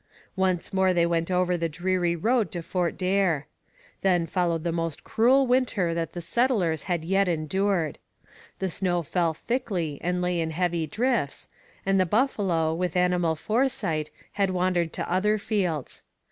[0.35, 3.45] Once more they went over the dreary road to Fort Daer.
[4.01, 7.99] Then followed the most cruel winter that the settlers had yet endured.
[8.57, 11.49] The snow fell thickly and lay in heavy drifts,
[11.85, 16.03] and the buffalo with animal foresight had wandered to other fields.